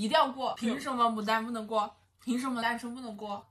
[0.00, 1.94] 一定要过，凭什么牡丹不能过？
[2.24, 3.46] 凭什么单身不能过？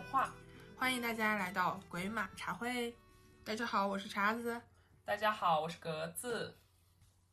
[0.00, 0.32] 话。
[0.76, 2.96] 欢迎大家来到鬼马茶会。
[3.44, 4.60] 大家好，我是茶子。
[5.04, 6.58] 大家好，我是格子。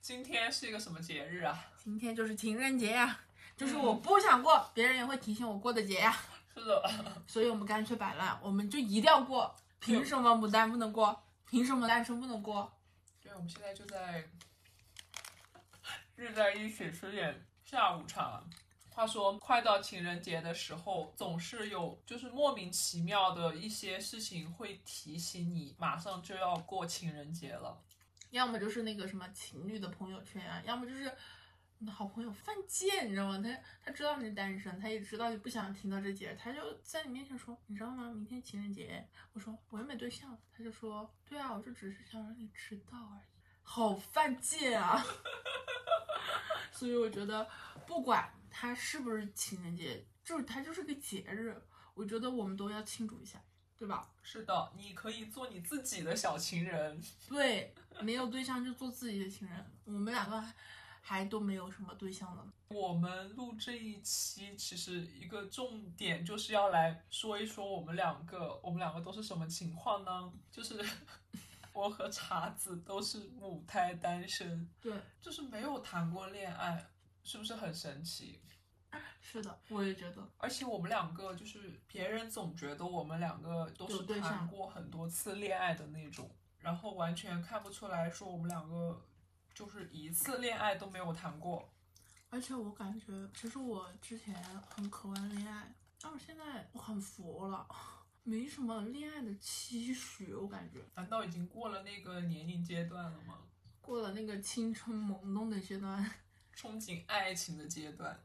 [0.02, 1.66] 今天是一个什么节日啊？
[1.77, 3.20] 今天就是情人节呀，
[3.55, 6.16] 就是我不想过，别人也会提醒我过的节呀。
[6.55, 6.91] 是的，
[7.27, 9.55] 所以我们干脆摆烂，我们就一定要过。
[9.80, 11.23] 凭什么牡丹不能过？
[11.49, 12.71] 凭什么单身不能过？
[13.21, 14.27] 对，我们现在就在
[16.16, 18.44] 日在一起吃点下午茶。
[18.99, 27.82] 他说，快到情人节的时候，总是有就是莫名其妙的一些事情会提醒你，马上就要过情人节了。
[28.32, 31.09] 要么就是那个什么情侣的朋友圈啊，要么就是
[31.77, 33.41] 你的好朋友犯贱，你知道吗？
[33.41, 38.12] 他他知道你是单身，他也知道你不想听到这节，他就在你面前说，你知道吗？
[38.13, 39.07] 明天情人节。
[39.31, 43.29] 我说我又没对象，他就说，对啊，我就只是想让你知道而已。
[43.63, 45.02] 好犯贱啊！
[46.74, 47.48] 所以我觉得
[47.87, 48.29] 不管。
[48.52, 50.05] 它是不是情人节？
[50.24, 51.55] 就是它就是个节日，
[51.94, 53.42] 我觉得我们都要庆祝一下，
[53.78, 54.10] 对吧？
[54.22, 57.02] 是的，你可以做你自己的小情人。
[57.27, 59.66] 对，没有对象就做自己的情人。
[59.86, 60.44] 我们两个
[61.02, 62.54] 还都没有什么对象呢。
[62.68, 70.31] 我们录这一期其实一个重点就是要来说一说我们两个，我们两个都是什么情况呢？
[70.52, 70.80] 就是
[71.74, 76.88] 我和茶子都是母胎单身，对，就是没有谈过恋爱。
[77.23, 78.41] 是不是很神奇？
[79.22, 80.28] 是的，我也觉得。
[80.38, 89.06] 而且我们两个就是别人总觉得我们两个都是谈过很多次恋爱的那种，然后完全看不出来说我们两个
[89.53, 91.72] 就是一次恋爱都没有谈过。
[92.31, 97.68] 而且我感觉，其实我之前很渴望恋爱，但是现在我很佛了，
[98.24, 100.34] 没什么恋爱的期许。
[100.34, 103.40] 我感觉，难道已经过了那个年龄阶段了吗？
[103.81, 106.09] 过了那个青春懵懂的阶段。
[106.59, 108.22] 憧憬爱情的阶段，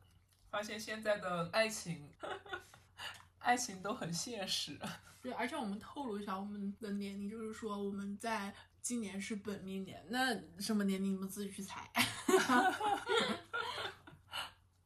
[0.50, 2.11] 发现现在的爱情，
[3.39, 4.77] 爱情都很现实。
[5.22, 8.53] 对，而且我们透露一下我们的年龄，就是说我们在
[8.83, 11.89] 今年是本命年，那什么年龄你们自己去猜。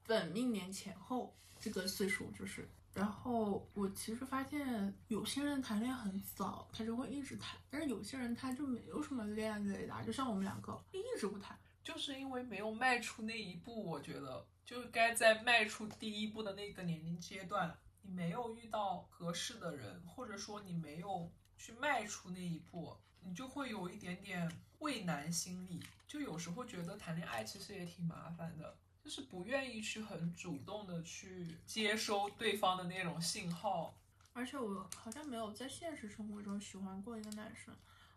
[0.07, 2.69] 本命年前后这个岁数就是。
[2.93, 11.59] 然后我其实发现有些人谈恋爱很早，他就会一直谈，但是有些人他就没有什么恋爱雷达，就像我们两个一直不谈。
[11.89, 24.47] 就是因为没有迈出那一步，我觉得就该在迈出第一步的那个年龄阶段，你没有遇到合适的人，或者说你没有去迈出那一步，你就会有一点点
[24.81, 25.83] 畏难心理。
[26.07, 33.99] 就有时候觉得谈恋爱其实也挺麻烦的，就是不愿意去很主动的去接收对方的那种信号。
[34.35, 37.75] 而且我好像没有在现实生活中喜欢过一个男生，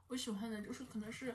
[0.09, 1.33] 我喜欢的就是可能是。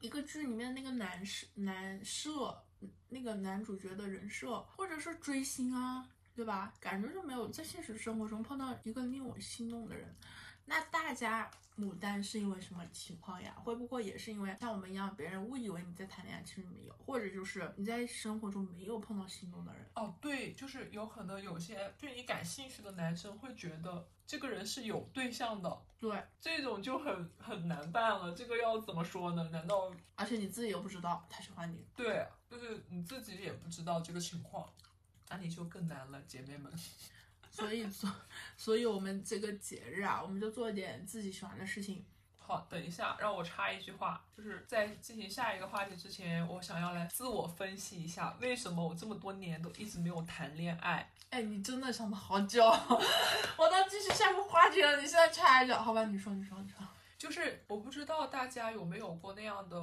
[0.00, 2.62] 一个剧里面那个男设男设
[3.08, 6.72] 那个男主角的人设，或者是追星啊，对吧？
[6.80, 10.14] 感觉就没有在现实生活中碰到一个令我心动的人。
[10.68, 13.54] 那大家牡丹是因为什么情况呀？
[13.64, 19.86] 会不会也是因为像我们一样，别人误以为你在谈恋爱，其实没有，或者就是你在生活中没有碰到心动的人？
[19.94, 28.34] 哦，对，就是有可能有些对你感兴趣的男生会觉得这个人是有对象的，对，这种就很很难办了。
[28.34, 29.48] 这个要怎么说呢？
[29.52, 31.86] 难道而且你自己又不知道他喜欢你？
[31.94, 34.68] 对，就是你自己也不知道这个情况，
[35.28, 36.72] 那你就更难了，姐妹们。
[37.56, 38.12] 所以，所，
[38.56, 42.04] 所以我们这个节日啊，我们就做点自己喜欢的事情。
[42.36, 51.10] 好，等一下，让我插一句话，就是在进行下一个话题之前，我想要来自我分析一下，为什么我这么多年都一直没有谈恋爱？
[51.30, 52.62] 哎，你真的想的好久，
[53.56, 56.04] 我都继续下个话题了，你现在插一脚，好吧？
[56.04, 56.86] 你说，你说，你说，
[57.18, 59.76] 就是我不知道大家有没有过那样的，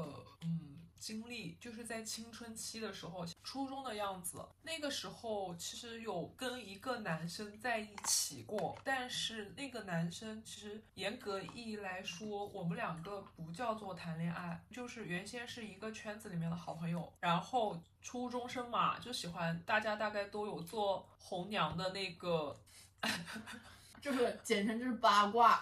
[0.44, 0.63] 嗯。
[1.04, 4.42] 经历就是在青春期的时候，初中的样子。
[4.62, 17.12] 那个时候其实有跟一个男生在一起过，但是那个男生其实严格意义来说，我们两个不叫做谈恋爱，就是原先是一个圈子里面的好朋友。
[17.20, 22.58] 然后初中生嘛，就喜欢大家大概都有做红娘的那个
[24.02, 25.62] 就是简称就是八卦。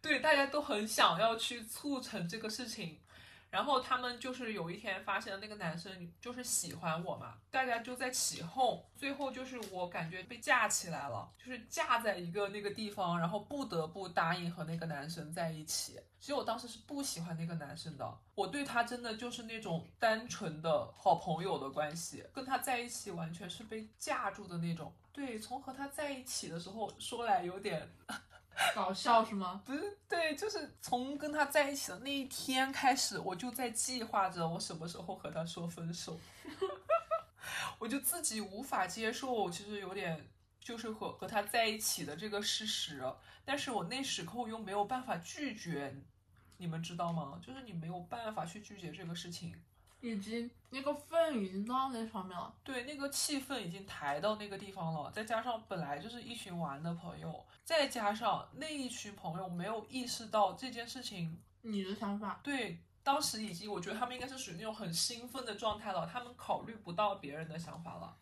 [0.00, 2.98] 对，大家都很想要去促成这个事情。
[3.52, 16.00] 然后他们就是有一天发现了那个男生就是喜欢我嘛，大家就在起哄，最后就是我感觉被架起来了，就是架在一个那个地方，然后不得不答应和那个男生在一起。
[16.18, 24.90] 其实我当时是不喜欢那个男生的，我对他真的就是那种单纯的好朋友的关系，跟他在一起完全是被架住的那种。
[25.12, 27.86] 对，从和他在一起的时候说来有点。
[28.74, 29.62] 搞笑是吗？
[29.64, 36.18] 不是，对，就是从跟他在一起的那一天开始，我就在计划着我什么时候和他说分手。
[37.78, 40.28] 我就自己无法接受，其实有点
[40.60, 43.02] 就是和和他在一起的这个事实，
[43.44, 45.94] 但是我那时候又没有办法拒绝，
[46.58, 47.40] 你们知道吗？
[47.44, 49.60] 就是你没有办法去拒绝这个事情。
[50.02, 55.10] 已经那个氛已经到那上面了，对，那个气氛已经抬到那个地方了。
[55.12, 68.16] 再加上本来就是一群玩的朋友，再加上那一群朋友没有意识到这件事情，你的想法，对，当时已经我觉得他们应该是属于那种很兴奋的状态了，他们考虑不到别人的想法了。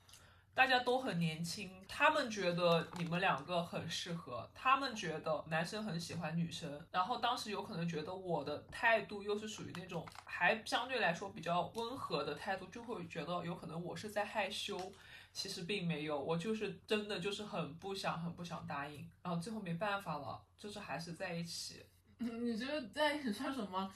[0.53, 14.93] 大家都很年轻，他们觉得你们两个很适合，他们觉得男生很喜欢女生，然后当时有可能觉得我的态度又是属于那种还相对来说比较温和的态度，就会觉得有可能我是在害羞，
[15.33, 21.87] 其实并没有，我就是真的就是很不想很不想答应，然后最后没办法了，就是还是在一起。
[22.19, 23.91] 你觉得在一起算什么？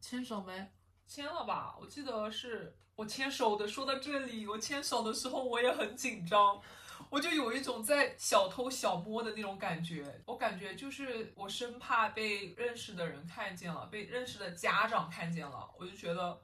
[0.00, 0.68] 牵手没？
[1.06, 2.74] 牵了吧，我记得是。
[3.00, 6.60] 我牵手的，说到这里，我牵手的时候我也很紧张，
[7.08, 10.20] 我就有一种在小偷小摸的那种感觉。
[10.26, 16.38] 我感觉就是我生怕被认识的人看见了，被认识的家长看见了，我就觉得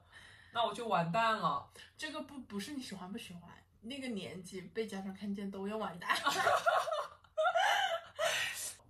[0.55, 1.69] 那我就完蛋了。
[1.99, 3.43] 这个不不是你喜欢不喜欢，
[3.83, 6.17] 那个年纪被家长看见都要完蛋。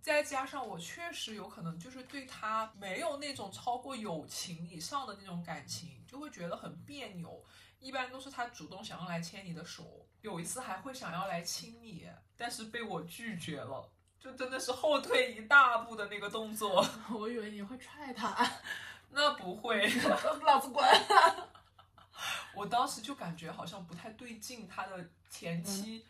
[0.00, 7.44] 再加上我确实有可能就是对他没有那种超过友情以上的那种感情，就会觉得很别扭。
[7.78, 13.86] 一般都是他主动想要来牵你的手，有一次还会想要来亲你，但是被我拒绝了，
[14.18, 16.82] 就真的是后退一大步的那个动作。
[17.12, 18.34] 我以为你会踹他，
[19.12, 19.86] 那不会，
[20.42, 20.82] 老子滚！
[22.54, 26.06] 我当时就感觉好像不太对劲，他的前期。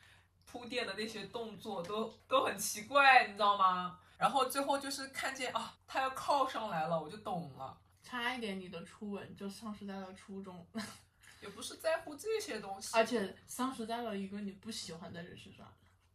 [0.49, 3.99] 铺垫的那些动作都都很奇怪，你知道吗？
[4.17, 7.77] 然后最后就是看见啊，他要靠上来了，我就懂了。
[8.07, 10.65] 差一点你的初吻就丧失在了初中，
[11.43, 15.67] 也不是在乎这些东西，而且丧失在了一个你不喜欢的人身上。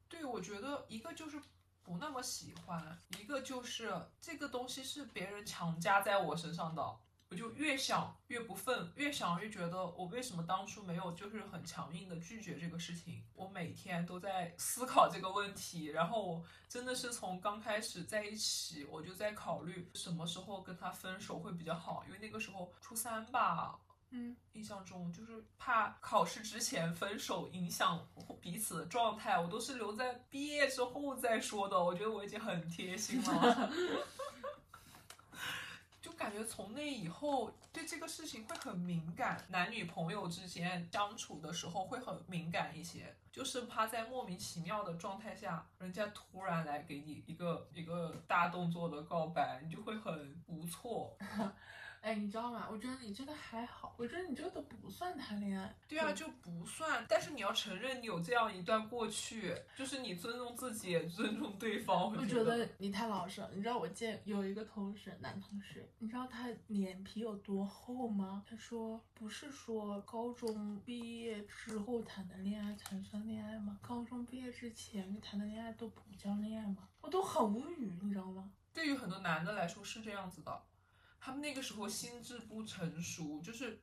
[0.07, 1.37] 对，我觉得一个就是
[1.83, 6.81] 不那么喜欢，一个就是这个东西是别人强加在我身上的。
[7.31, 13.23] 我就越想越不忿，越想越觉得我为什么当初没有就是很强硬的拒绝这个事情。
[13.33, 23.79] 我每天都在思考这个问题，然后我真的是从刚开始在一起，我就在考虑什么时候跟他分手会比较好，因为那个时候初三吧，
[24.09, 28.05] 嗯，印象中就是怕考试之前分手影响
[28.41, 31.81] 彼此的状态，我都是留在毕业之后再说的。
[31.81, 33.71] 我觉得我已经很贴心了。
[36.21, 51.17] 感觉从那以后对这个事情会很敏感，男女朋友之间相处的时候会很敏感一些，就是怕在莫名其妙的状态下，人家突然来给你一个一个大动作的告白，你就会很无措。
[52.01, 52.67] 哎，你知道吗？
[52.71, 55.71] 我觉得你这个还好，我觉得你这个都不算谈恋爱。
[55.87, 57.05] 对啊，就不算。
[57.07, 62.11] 但是你要承认你有这样一段过去，就是你尊重自己，也尊重对方。
[62.11, 63.49] 我觉得你太老实了。
[63.53, 68.43] 你知道我见有一个同事，男同事，你知道他脸皮有多厚吗？
[68.49, 73.77] 他说不是说高中毕业之后谈的恋爱才算恋爱吗？
[73.79, 76.89] 高中毕业之前谈的恋爱都不叫恋爱吗？
[77.01, 78.51] 我都很无语，你知道吗？
[78.73, 80.63] 对于很多男的来说是这样子的。
[81.21, 83.79] 他们那个时候心智不成熟，就是，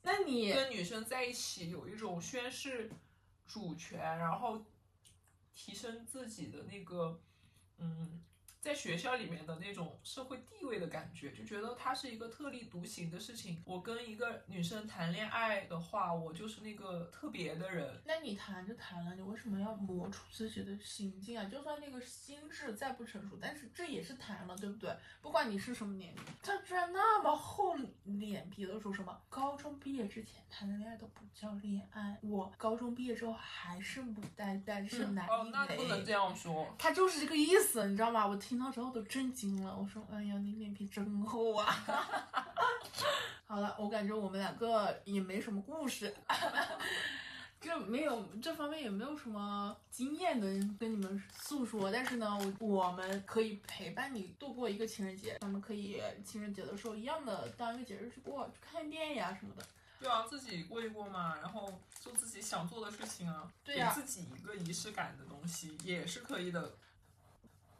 [0.00, 2.90] 那你跟女生在一起有一种宣誓
[3.46, 4.64] 主权，然后
[5.52, 7.20] 提升自己的那个，
[7.76, 8.24] 嗯。
[8.62, 13.60] 在学校里面的那种社会地位的感觉，就觉得他是一个特立独行的事情。
[13.66, 18.00] 我跟一个女生谈恋爱的话，我就是那个特别的人。
[18.04, 21.44] 那你谈就谈了，你为什么要磨出自己的心境啊？
[21.46, 24.96] 就算那个心智再不成熟，但是这也是谈了，对不对？
[25.20, 35.28] 不管你是什么年龄，他居然那么厚脸皮的说什么高中毕业之前谈的恋爱都不叫恋爱，我高中毕业之后还是母单单身男一。
[35.28, 36.72] 哦，那不能这样说。
[36.78, 38.24] 他就是这个意思，你知道吗？
[38.24, 38.51] 我听。
[38.52, 41.72] 听到之后都震惊了，我说：“哎呀，你脸皮真厚啊！”
[43.48, 46.14] 好了，我感觉我们两个也没什么故事，
[47.58, 59.64] 这没有这方面也没有什么经验能跟你们诉说，但是呢，我我们可以陪伴你度过一个情人节，咱们可以情人节的时候一样的当一个节日去过，去看电影啊什么的。
[59.98, 66.70] 对啊，自己过一过嘛，然后做自己想做的事情啊，对呀给自己一个仪式感的东西也是可以的。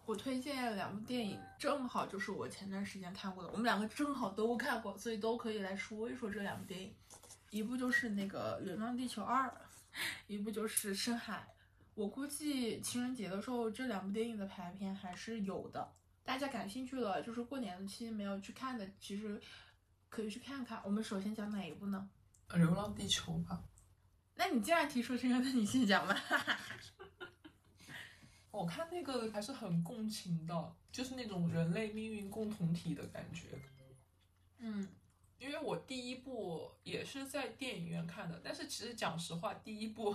[0.05, 6.95] 我推荐两部电影，正好就是我前段时间看过的，我们两个正好都看过，所以都可以来说一说这两部电影。
[7.51, 9.47] 一部就是那个《流浪地球二》，
[10.27, 11.47] 一部就是《深海》。
[11.95, 15.93] 我估计情人节的时候这两部电影的排片还是有的，
[16.25, 19.41] 大家感兴趣了，就是过年的期间没有去看的，其实
[20.09, 20.81] 可以去看看。
[20.85, 22.09] 我们首先讲哪一部呢？
[22.55, 23.63] 流浪地球吧，
[24.35, 26.17] 那你既然提出这个，那你先讲吧。
[28.53, 33.49] 我看那个还是很共情的，就是那种人类命运共同体的感觉。
[34.59, 34.87] 嗯，
[35.39, 40.15] 因为我第一部也是在电影院看的，但是其实讲实话，第一部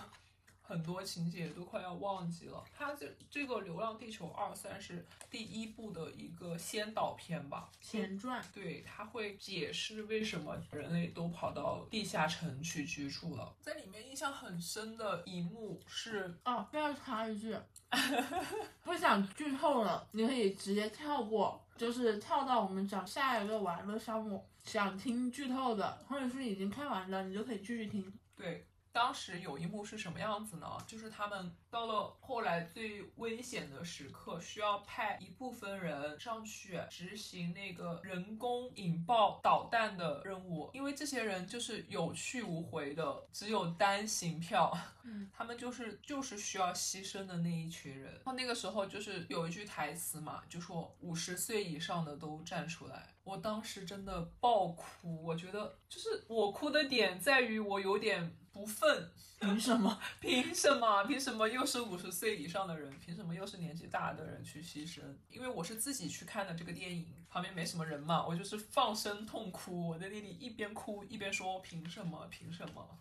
[0.67, 2.63] 很多情节都快要忘记了。
[2.77, 8.43] 它这这个《流浪地球二》算是第一部的一个先导片吧，前传。
[8.53, 13.55] 对，它会解释为什么人类都跑到地下城去居住了。
[13.61, 17.55] 在里面印象很深的一幕是，哦，不要插一句，
[18.83, 24.45] 不想剧透了，你可以直接跳过，就是跳到我们讲下一个玩乐项目。
[24.63, 28.13] 想听剧透的，或者是已经看完的，你就可以继续听。
[28.35, 30.67] 对，当时有一幕是什么样子呢？
[30.87, 48.11] 就是他们到了后来最危险的时刻，需要派一部分人上去执行那个人工引爆导弹的任务，因为这些人就是有去无回的，只有单行票，嗯， 他们就是就是需要牺牲的那一群人。
[48.13, 53.13] 然后那个时候就是有一句台词嘛，就说五十岁以上的都站出来。
[53.23, 59.07] 我当时真的爆哭，我觉得就是我哭的点在于我有点不忿，
[59.39, 59.99] 凭什么？
[60.19, 61.03] 凭什么？
[61.03, 62.91] 凭什么又是五十岁以上的人？
[62.99, 65.01] 凭什么又是年纪大的人去牺牲？
[65.29, 69.89] 因为我是自己去看的这个电影，旁边没什么人嘛，我就是放声痛哭。
[69.89, 72.25] 我在那里一边哭一边说：凭什么？
[72.31, 72.99] 凭什么？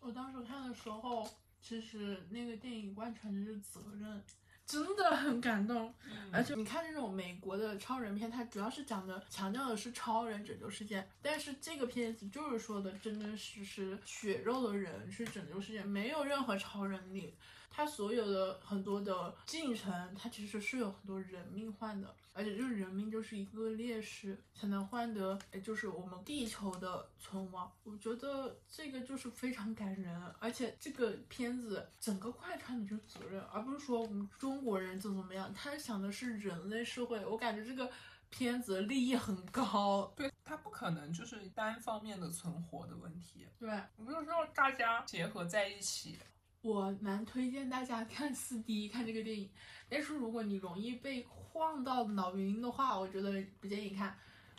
[0.00, 1.28] 我当时看的时候，
[1.60, 4.24] 其实那个电影贯穿的是责任，
[4.66, 5.94] 真的很感动。
[6.32, 17.34] 而且你看这种美国的超人片，它主要是讲的强调的是超人拯救世界，但是这个片子就是说的真真实实血肉的人去拯救世界，没有任何超人力。
[17.70, 27.72] 它所有的很多的进程，它其实是有很多人命换的，而且就是人民就是一个烈士才能换得，哎，就是我们地球的存亡。
[27.84, 37.24] 我觉得这个就是非常感人，而且这个片子整个贯穿的就是责任，而不是说我们中国人怎么怎么样，他想的是人类社会。
[37.24, 37.88] 我感觉这个
[38.30, 43.70] 片子利益很高，对，它不可能就是单方面的存活的问题，对。
[43.96, 46.18] 我就是让大家结合在一起。
[46.64, 49.50] 我蛮推荐大家看四 D 看这个电影，
[49.86, 54.16] 但是如果你容易被晃到脑晕的话，我觉得不建议看。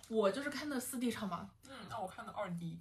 [0.07, 2.77] 我就是看的四 D 场嘛，嗯，那我看的二 D，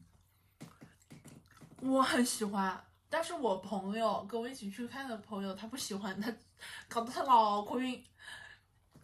[1.81, 6.31] 我很喜欢，但是我朋友跟我一起去看的朋友他不喜欢，他
[6.87, 8.04] 搞得他老哭晕。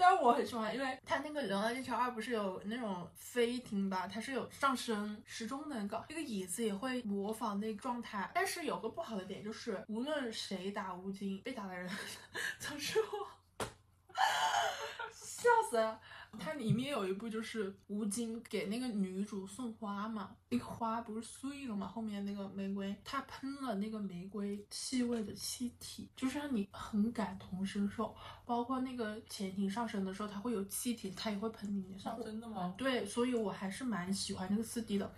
[0.00, 8.30] 但是我很喜欢，因为它那个《流浪地球二》不是有那种飞艇吧，它是有上升时钟的搞，那个椅子也会模仿那个状态。
[8.34, 11.86] 但是有个不好的点就是，无论谁打吴京，被打的人
[12.58, 13.66] 总是我，
[15.12, 16.00] 笑死了。
[16.38, 28.14] 它里面有一部就是吴京给那个女主送花嘛，那个花不是碎了嘛，后面那个玫瑰，他喷了那个玫瑰气味的气体，就是让你很感同身受。
[28.46, 32.18] 包括那个潜艇上升的时候，它会有气体，它也会喷你脸上。
[32.22, 32.74] 真的吗？
[32.78, 35.12] 对，所以我还是蛮喜欢这个四 D 的。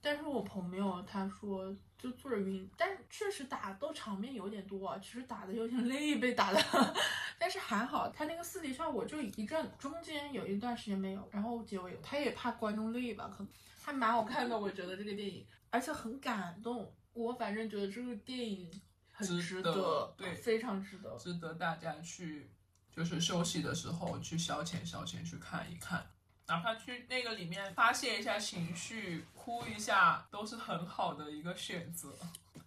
[0.00, 6.60] 但是我朋友他说就坐着晕，但是确实打斗场面有点多，其实打的有点 累，被打的。
[7.38, 11.98] 但是还好，他那个四 D 效果就一阵，中间有一段时间没有，然后结尾有。
[12.00, 13.48] 他也怕观众累吧，可能
[13.82, 16.92] 还蛮好看的，我觉得这个电影，而且很感动。
[17.12, 18.70] 我反正觉得这个电影
[19.10, 21.16] 很值值得对非常值得。
[21.16, 22.50] 值得大家去，
[22.90, 26.06] 就是休息的时候去消遣消遣，去看一看，
[26.48, 32.12] 哪怕去那个里面发泄一下情绪，哭一下，都是很好的一个选择。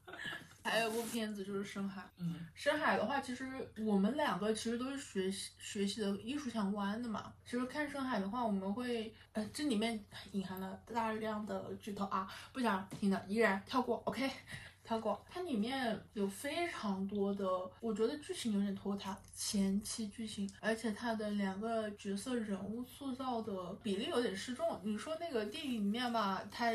[0.62, 2.02] 还有一部片子就是《深海》。
[2.18, 7.34] 嗯，深海的话，其实我们两个其实都是学习学习的艺术相关的嘛。
[7.46, 14.30] 其实看深海的话，我们会呃，这里面隐含了大量的剧透啊，不想听的依然跳过，OK。
[14.90, 17.46] 看过，它里面有非常多的，
[17.80, 24.82] 我觉得剧情有点拖沓，前期剧情，而且它的两个角色人物塑造的比例有点失重。
[24.84, 26.72] 你说那个电影里面吧，它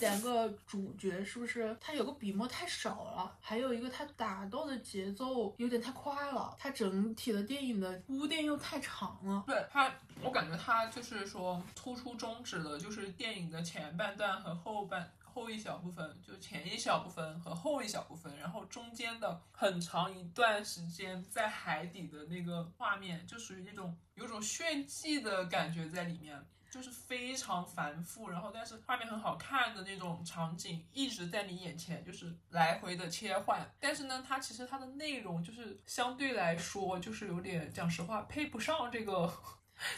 [0.00, 3.36] 两个主角是不是它有个笔墨太少了？
[3.38, 9.44] 还有一个它打斗的节奏有点太快了，它整体的电影的铺垫又太长了。
[9.46, 15.12] 对它，我感觉它就是说突出终止了，就是电影的前半段和后半。
[15.32, 33.68] 后一小部分，就前一小部分和后一小部分，然后中间的很长一段时间在海底的那个画面，就属于那种有种炫技的感觉在里面，就是非常繁复，然后但是画面很好看的那种场景一直在你眼前，就是来回的切换。
[33.78, 39.32] 但是呢，它其实它的内容就是相对来说，就是有点讲实话配不上这个。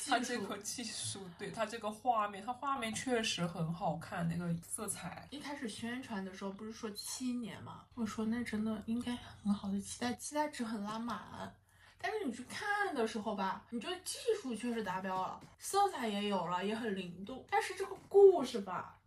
[0.07, 5.27] 它这个技术，对它这个画面，它画面确实很好看，那个色彩。
[5.31, 7.85] 一开始宣传的时候不是说七年吗？
[7.95, 11.55] 我说那真的应该很好的期待，期待值很拉满。
[12.03, 17.45] 但是你去看的时候吧，你觉得技术确实达标了，色彩也有了，也很灵动。
[17.51, 18.99] 但是这个故事吧，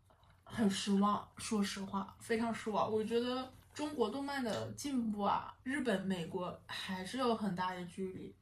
[0.44, 1.28] 很失望。
[1.38, 2.92] 说实话，非常失望。
[2.92, 8.36] 我觉得中国动漫的进步啊，日本、美国还是有很大的距离。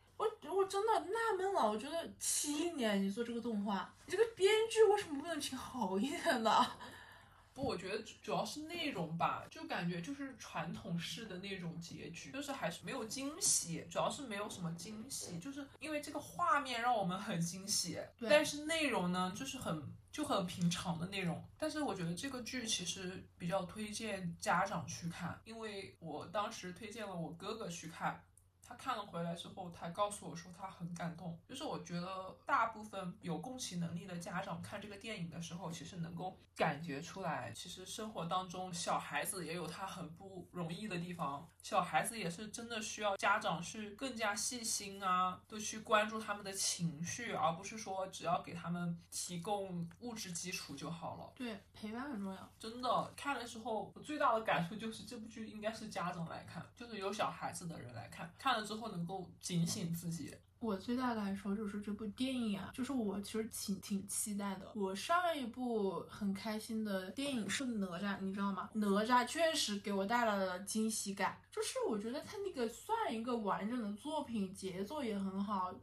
[0.51, 6.67] 我我真的纳闷了，我觉得七年你做这个动画，你这个编剧为什么不能请好一点的？
[7.53, 21.43] 不，我觉得主要是内容吧，就感觉就是传统式的那种结局，就是还是没有惊喜，主要是没有什么惊喜，就是因为这个画面让我们很惊喜，但是内容呢就是很就很平常的内容。
[21.57, 28.23] 但是我觉得这个剧其实比较推荐家长去看，因为我当时推荐了我哥哥去看。
[28.71, 31.37] 他看了回来之后，他告诉我说他很感动。
[31.47, 51.33] 就是我觉得大部分有共情能力的家长看这个电影的时候，其实能够感觉出来，其实生活当中小孩子也有他很不容易的地方，小孩子也是真的需要家长去更加细心啊，都去关注他们的情绪，而不是说只要给他们提供物质基础就好了。
[51.35, 52.51] 对，陪伴很重要。
[52.57, 60.33] 真的看的时候，我最大的感受就是这部剧应该是家长来看，就是有小孩子的人来看，看之后能够警醒自己。
[60.59, 64.71] 我最大的感受就是这部电影啊，就是我其实挺挺期待的。
[64.75, 68.69] 我上一部很开心的电影是哪吒，你知道吗？
[68.73, 75.73] 哪吒确实给我带来了惊喜感，就是我觉得它那个算一个完整的作品，节奏也很好。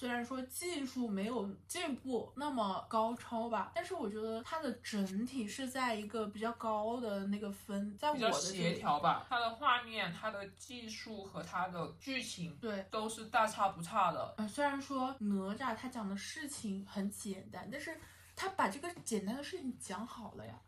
[0.00, 9.26] 虽然说技术没有进步那么高超吧，但是我觉得它的整体是在一个比较高的那个分，在我的协调吧。
[9.28, 14.32] 它的画面、它的技术和它的剧情，对，都是大差不差的。
[14.38, 17.94] 呃，虽然说哪吒他讲的事情很简单，但是
[18.34, 20.58] 他把这个简单的事情讲好了呀。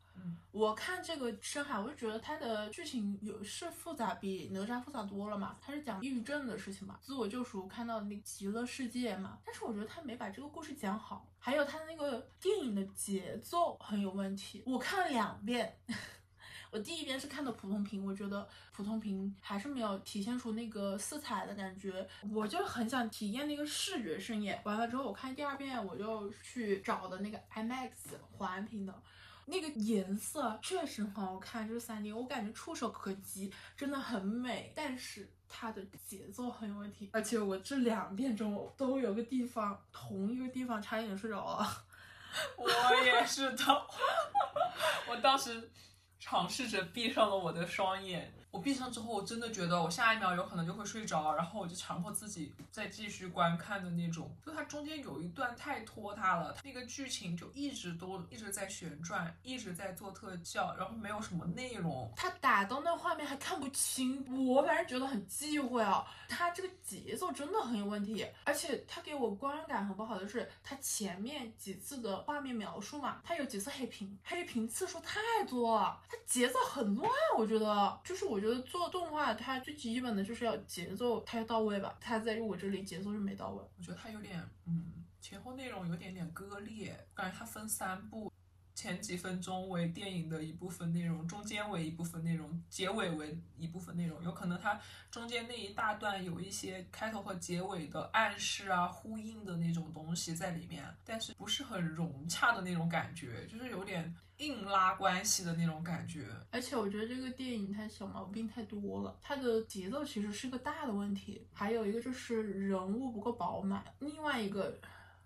[0.50, 5.56] 我看这个深海，我就觉得它的剧情有是复杂，比哪吒复杂多了嘛。
[5.62, 9.38] 它是讲抑郁症的事情嘛，自我救赎，看到那个极乐世界嘛。
[9.46, 14.62] 但是我觉得他没把这个故事讲好，还有他的那个电影的节奏很有问题。
[14.66, 15.74] 我看了两遍，
[16.70, 24.60] 我第一遍是看的普通屏，我觉得普通屏还是没有体现出那个色彩的感觉，我就很想体验那个视觉盛宴。
[24.64, 27.90] 完了之后，我看第二遍，我就去找的那个 IMAX
[28.32, 29.02] 环屏的。
[29.46, 34.72] 那个颜色确实很好看，这是三 D，我感觉触手可及，真的很美。
[34.74, 41.84] 但是它的节奏很有问题，而且我这两遍中都有个地方，同一个地方差一点睡着了。
[42.56, 43.86] 我也是的，
[45.10, 45.70] 我当时
[46.18, 48.32] 尝试着闭上了我的双眼。
[48.52, 54.30] 我闭上之后，我真的觉得我下一秒有可能就会睡着，然后我就强迫自己再继续观看的那种。
[54.44, 62.12] 就它中间有一段太拖沓了，那个剧情就一直都一直在旋转，一直在做特效，然后没有什么内容。
[62.14, 66.06] 它打到那画面还看不清，我反正觉得很忌讳啊。
[66.28, 78.41] 它这个节奏真的很有问题，而且它给我观感很不好的是，它前面几次的画面描述嘛，它有几次黑屏，黑屏次数太多了，它节奏很乱，我觉得就是我。
[78.42, 81.96] 我觉得做动画，它最基本的就是要节奏，它要到位吧。
[82.00, 88.32] 它在我这里节奏是没到位，我觉得它有点，嗯，前后内容有点点割裂，感觉它分三部。
[88.74, 94.22] 前几分钟为电影的一部分内容，中间为一部分内容，结尾为一部分内容。
[94.24, 94.80] 有可能它
[95.10, 106.26] 中间那一大段有一些开头和结尾的暗示啊、呼应的那种东西在里面，但是不是很融洽的那种感觉，就是有点硬拉关系的那种感觉。
[106.50, 111.46] 而且我觉得这个电影它小毛病太多了，它的节奏其实是个大的问题。
[111.52, 114.80] 还有一个就是人物不够饱满，另外一个。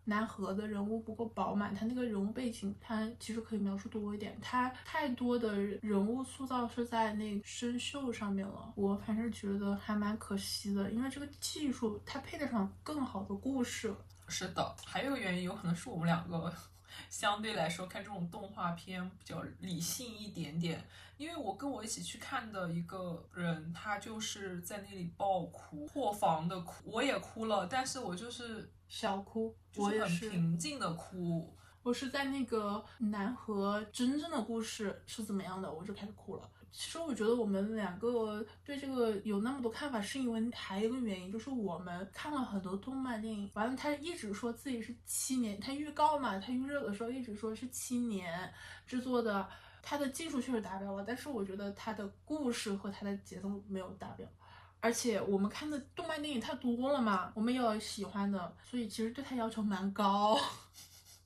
[0.08, 13.92] 南河的人物不够饱满，他那个人物背景他其实可以描述多一点，他太多的人物塑造是在那生锈上面了，我反正觉得还蛮可惜的，因为这个技术它配得上更好的故事。
[14.28, 16.52] 是的，还有原因有可能是我们两个
[17.08, 20.84] 相对来说看这种动画片比较理性一点点，
[21.16, 30.30] 因为我跟我一起去看的一个人，他就是在那里爆哭，破防的哭，我也哭了，但是我就是小哭，就是很我也是。
[30.30, 31.52] 平静的哭。
[31.82, 36.50] 我是在那个南河真正的故事是怎么样的，我就开始哭了。
[36.78, 48.52] 其实我觉得我们两个对这个有那么多看法，是因为还有一个原因，就是我们看了很多动漫电影，完了他一直说自己是七年，他预告嘛，他预热的时候一直说是七年
[48.86, 49.48] 制作的，
[49.82, 54.28] 他的技术确实达标了，但是我觉得他的故事和他的节奏没有达标。
[54.80, 60.38] 而且我们看的动漫电影太多了嘛，我们也有喜欢的，所以其实对他要求蛮高，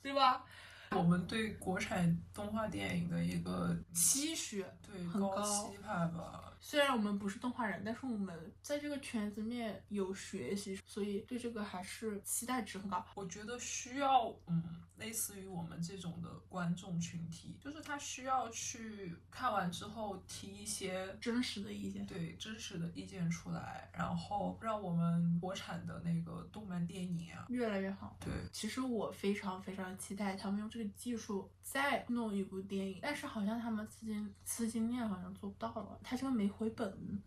[0.00, 0.44] 对吧？
[0.92, 6.46] 我们对国产动画电影的一个期许对很高期盼吧。
[6.62, 13.02] 虽然我们不是动画人，但是我们在这个圈子面有学习，所以对这个还是期待值很高。
[13.14, 14.62] 我觉得需要，嗯，
[14.98, 28.18] 类似于我们这种的观众群体，就是他需要去看完之后提一些真实的意见，对真实的意见出来，然后让我们国产的那个动漫电影啊，越来越好。
[28.20, 37.22] 对，其实我非常非常期待他们用这个技术再弄一部电影，但是好像他们资金资金链好像做不到了，他这个没回本，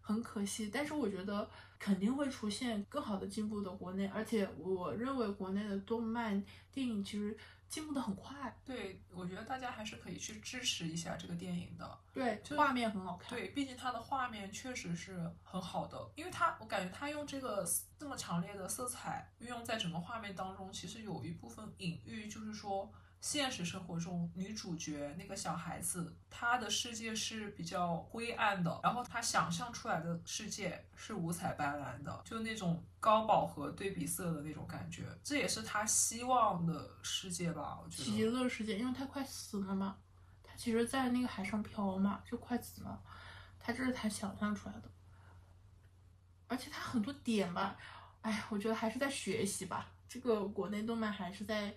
[0.00, 0.70] 很可惜。
[0.72, 7.36] 但是我觉得肯定会出现更好的进步的国内，而且我认为国内的动漫电影其实
[7.68, 11.98] 进步的很快，对，我觉得大家还是可以去支持一下这个电影的。
[12.12, 17.66] 对，就画面很好看，对，毕竟它的画面确实是很好的，因为它我感觉它用这个
[17.98, 22.92] 这么强烈的色彩运用在整个画面当中，其实有一部分隐喻，就是说
[23.24, 38.30] 现实生活中女主角那个小孩子，她的世界是比较灰暗的，然后她想象出来的世界是五彩斑斓的，就那种高饱和对比色的那种感觉，这也是她希望的世界吧，我觉极得。
[38.30, 39.96] 乐世界，因为她快死了嘛，
[40.42, 43.02] 她其实，在那个海上漂嘛，就快死了，
[43.58, 44.90] 她这是她想象出来的，
[46.46, 47.78] 而且他很多点吧，
[48.20, 51.74] 哎，我觉得还是在学习吧，这个国内动漫还是在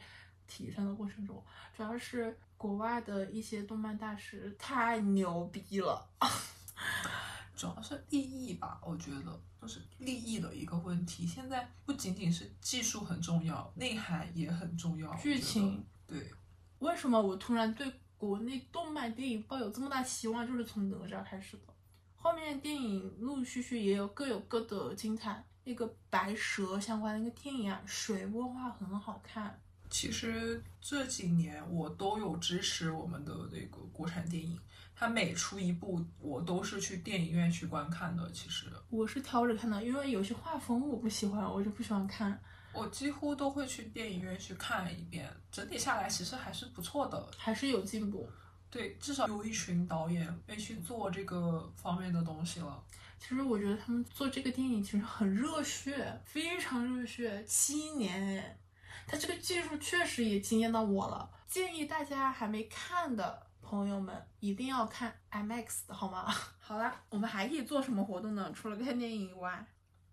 [0.47, 1.43] 提升的过程中，
[1.75, 6.07] 主要是国外的一些动漫大师太牛逼了，
[7.55, 11.27] 主要是利益吧，我觉得就是利益的一个问题。
[11.27, 15.13] 现在不仅仅是技术很重要，内涵也很重要。
[15.15, 16.31] 剧情对，
[16.79, 20.47] 为什么我突然对国内动漫电影抱有这么大希望？
[20.47, 21.73] 就是从哪吒开始的。
[22.15, 25.43] 后面电影陆陆续续也有各有各的精彩。
[25.63, 29.59] 那个白蛇相关的那个电影啊，水墨画很好看。
[29.89, 34.59] 其实这几年我都有支持我们的那个国产电影，
[34.95, 38.31] 它每出一部我都是去电影院去观看的。
[38.31, 42.39] 其实我是挑着看的，因为有些画风我不喜欢，我就不喜欢看。
[42.73, 47.31] 我几乎都会去电影院去看一遍，整体下来其实还是不错的。
[47.37, 48.29] 还是有进步。
[48.69, 52.83] 对，至少有一群导演会去做这个方面的东西了。
[53.17, 57.43] 其实我觉得他们做这个电影其实很热血，非常热血。
[57.45, 58.57] 七年哎，
[59.05, 61.29] 他这个技术确实也惊艳到我了。
[61.47, 66.33] 建议大家还没看的朋友们一定要看 IMAX 的好吗？
[66.59, 68.51] 好啦，我们还可以做什么活动呢？
[68.53, 69.65] 除了看电影以外，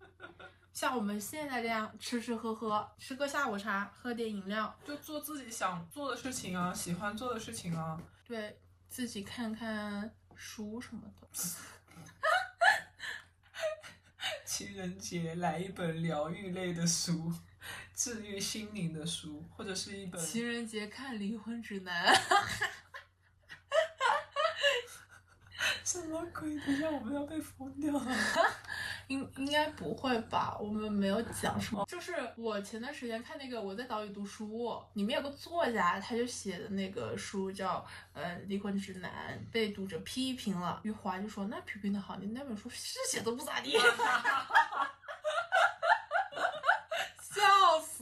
[0.73, 7.99] 像我们现在这样吃吃喝喝，吃个下午茶，喝点饮料，就做自己想做的事情啊，喜欢做的事情啊。
[8.27, 11.27] 对自己看看书什么的。
[14.45, 17.31] 情人节来一本疗愈类的书，
[17.95, 22.13] 治愈心灵的书，或者是一本情人节看《离婚指南
[25.83, 26.57] 》。什么鬼？
[26.59, 28.05] 等一下，我们要被封掉了。
[29.07, 30.57] 应应该不会吧？
[30.59, 31.85] 我们没有讲什么。
[31.87, 40.81] 就是我前段时间看那个《我在岛屿读书》，里面有个作家，他就写的那个书叫呃《离婚指南》，被读者批评了。
[40.83, 43.77] 余华就说：“那批评的好，你那本书是写的不咋地。”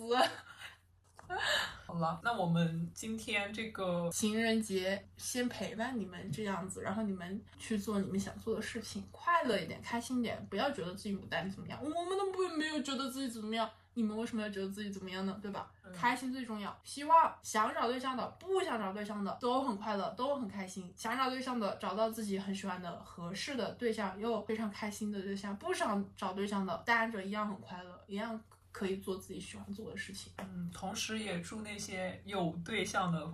[1.86, 15.38] 好了，那我们今天这个情人节先陪伴你们这样子，然后你们去做你们想做的事情，快乐一点，开心一点，不要觉得自己牡丹怎么样，我们都不没有觉得自己怎么样，你们为什么要觉得自己怎么样呢？
[15.42, 15.72] 对吧？
[15.86, 16.76] 嗯开心最重要。
[16.84, 20.92] 希望想找对象的、不想找对象的都很快乐，都很开心。
[20.98, 28.40] 想找对象的找到自己很喜欢的、合适的对象，又非常开心的对象；不想找对象的，单着一样很快乐，一样
[28.74, 30.34] 可以做自己喜欢做的事情。
[30.40, 33.34] 嗯，同时也祝那些有对象的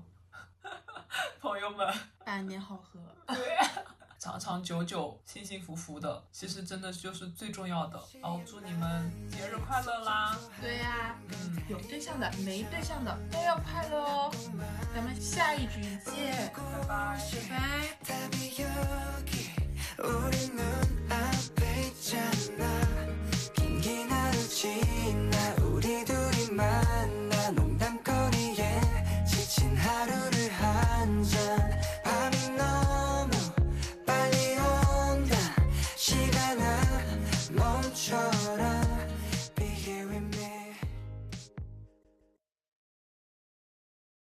[1.39, 1.91] 朋友们，
[2.23, 2.99] 百年好合。
[3.27, 3.35] 对，
[4.19, 7.97] 长长久久，幸幸福福的，其实真的就是最重要的。
[8.21, 10.37] 然后祝你们节日快乐啦！
[10.61, 14.31] 对呀、嗯，有对象的、没对象的都要快乐哦。
[14.93, 17.17] 咱们下一局见，拜拜。
[17.49, 17.79] 拜拜。